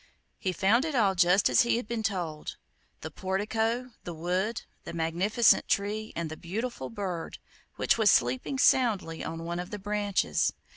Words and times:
He 0.39 0.51
found 0.51 0.83
it 0.83 0.95
all 0.95 1.13
just 1.13 1.47
as 1.47 1.61
he 1.61 1.77
had 1.77 1.87
been 1.87 2.01
told: 2.01 2.55
the 3.01 3.11
portico, 3.11 3.91
the 4.03 4.15
wood, 4.15 4.63
the 4.83 4.93
magnificent 4.93 5.67
tree, 5.67 6.11
and 6.15 6.27
the 6.27 6.35
beautiful 6.35 6.89
bird, 6.89 7.37
which 7.75 7.99
was 7.99 8.09
sleeping 8.09 8.57
soundly 8.57 9.23
on 9.23 9.43
one 9.43 9.59
of 9.59 9.69
the 9.69 9.77
branches. 9.77 10.53